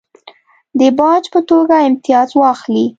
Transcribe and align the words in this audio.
د 0.79 0.81
باج 0.99 1.23
په 1.33 1.39
توګه 1.49 1.75
امتیاز 1.87 2.29
واخلي. 2.41 2.85